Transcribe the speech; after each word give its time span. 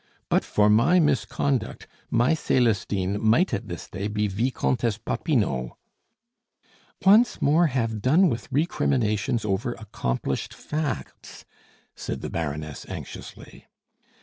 But 0.29 0.43
for 0.43 0.67
my 0.67 0.99
misconduct, 0.99 1.85
my 2.09 2.33
Celestine 2.33 3.21
might 3.21 3.53
at 3.53 3.67
this 3.67 3.87
day 3.87 4.07
be 4.07 4.25
Vicomtesse 4.27 4.97
Popinot!" 4.97 5.73
"Once 7.05 7.39
more 7.39 7.67
have 7.67 8.01
done 8.01 8.27
with 8.27 8.51
recriminations 8.51 9.45
over 9.45 9.73
accomplished 9.73 10.55
facts," 10.55 11.45
said 11.95 12.21
the 12.21 12.31
Baroness 12.31 12.83
anxiously. 12.89 13.67